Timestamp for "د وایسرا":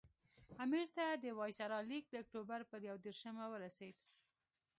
1.23-1.79